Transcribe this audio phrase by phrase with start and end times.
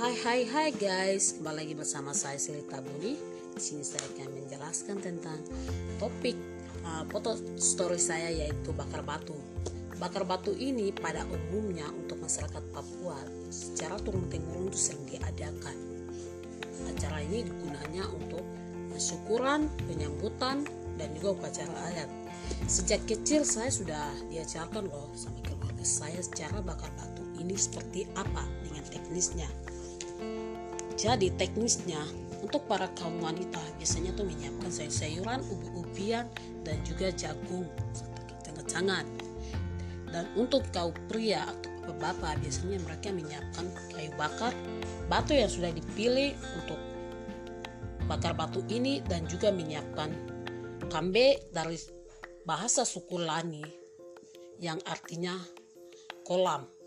[0.00, 3.20] Hai hai hai guys, kembali lagi bersama saya Selita Budi.
[3.52, 5.36] Di sini saya akan menjelaskan tentang
[6.00, 6.40] topik
[6.88, 9.36] uh, foto story saya yaitu bakar batu.
[10.00, 13.20] Bakar batu ini pada umumnya untuk masyarakat Papua
[13.52, 15.76] secara turun temurun itu sering diadakan.
[16.96, 18.40] Acara ini gunanya untuk
[18.96, 20.64] syukuran, penyambutan,
[20.96, 22.08] dan juga upacara adat.
[22.72, 28.48] Sejak kecil saya sudah diajarkan loh sama keluarga saya secara bakar batu ini seperti apa
[28.64, 29.52] dengan teknisnya.
[31.00, 32.00] Jadi teknisnya
[32.40, 36.28] untuk para kaum wanita biasanya tuh menyiapkan sayur-sayuran, ubi-ubian
[36.64, 37.64] dan juga jagung
[38.40, 39.04] kacang-kacangan.
[40.10, 44.52] Dan untuk kaum pria atau bapak biasanya mereka menyiapkan kayu bakar,
[45.08, 46.80] batu yang sudah dipilih untuk
[48.10, 50.10] bakar batu ini dan juga menyiapkan
[50.90, 51.78] kambe dari
[52.42, 53.62] bahasa suku Lani
[54.58, 55.38] yang artinya
[56.26, 56.79] kolam.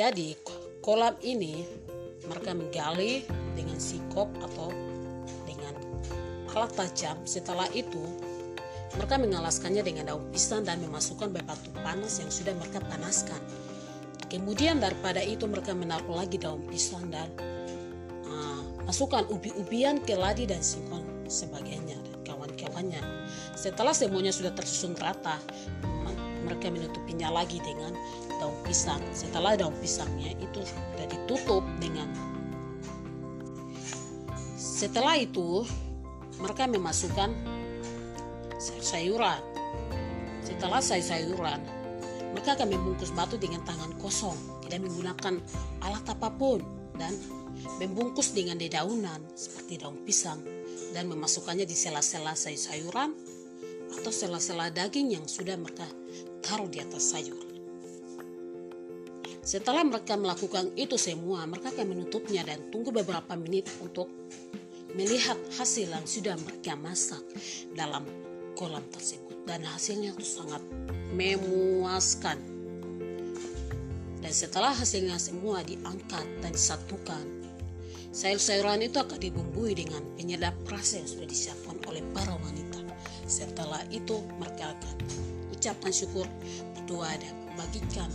[0.00, 0.32] Jadi
[0.80, 1.60] kolam ini
[2.24, 3.20] mereka menggali
[3.52, 4.72] dengan sikop atau
[5.44, 5.76] dengan
[6.56, 7.20] alat tajam.
[7.28, 8.00] Setelah itu
[8.96, 13.44] mereka mengalaskannya dengan daun pisang dan memasukkan batu panas yang sudah mereka panaskan.
[14.32, 17.28] Kemudian daripada itu mereka menaruh lagi daun pisang dan
[18.24, 23.04] uh, masukkan ubi-ubian, keladi dan singkong sebagainya kawan-kawannya.
[23.52, 25.36] Setelah semuanya sudah tersusun rata,
[26.50, 27.94] mereka menutupinya lagi dengan
[28.42, 28.98] daun pisang.
[29.14, 32.10] Setelah daun pisangnya itu sudah ditutup dengan
[34.58, 35.62] setelah itu
[36.42, 37.30] mereka memasukkan
[38.80, 39.38] sayuran.
[40.40, 41.60] Setelah sayur-sayuran,
[42.34, 44.34] mereka akan membungkus batu dengan tangan kosong,
[44.66, 45.38] tidak menggunakan
[45.84, 46.64] alat apa pun
[46.96, 47.12] dan
[47.78, 50.40] membungkus dengan dedaunan seperti daun pisang
[50.96, 53.12] dan memasukkannya di sela-sela sayur-sayuran
[54.00, 55.86] atau sela-sela daging yang sudah mereka
[56.50, 57.38] taruh di atas sayur.
[59.46, 64.10] Setelah mereka melakukan itu semua, mereka akan menutupnya dan tunggu beberapa menit untuk
[64.98, 67.22] melihat hasil yang sudah mereka masak
[67.78, 68.02] dalam
[68.58, 69.46] kolam tersebut.
[69.46, 70.62] Dan hasilnya itu sangat
[71.14, 72.38] memuaskan.
[74.20, 77.24] Dan setelah hasilnya semua diangkat dan disatukan,
[78.10, 82.82] sayur-sayuran itu akan dibumbui dengan penyedap rasa yang sudah disiapkan oleh para wanita.
[83.24, 84.96] Setelah itu mereka akan
[85.60, 86.24] ucapkan syukur,
[86.72, 88.08] berdoa dan membagikan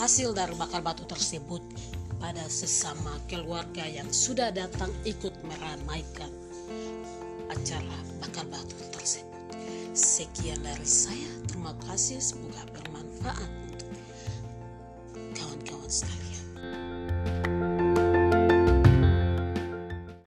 [0.00, 1.60] hasil dari bakar batu tersebut
[2.16, 6.32] pada sesama keluarga yang sudah datang ikut meramaikan
[7.52, 9.52] acara bakar batu tersebut.
[9.92, 13.92] Sekian dari saya, terima kasih, semoga bermanfaat untuk
[15.36, 16.27] kawan-kawan sekalian.